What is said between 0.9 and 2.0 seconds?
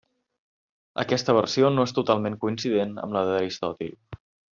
Aquesta versió no és